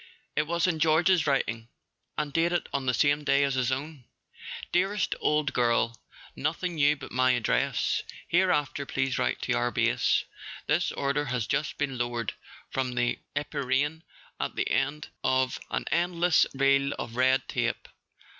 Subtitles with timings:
[0.35, 1.67] It was in George's writing,
[2.17, 4.05] and dated on the same day as his own.
[4.71, 5.95] "Dearest old girl,
[6.35, 8.01] nothing new but my address.
[8.27, 10.23] Hereafter please write to our Base.
[10.65, 12.33] This order has just been lowered
[12.71, 14.01] from the empyrean
[14.39, 17.87] at the end of an end¬ less reel of red tape.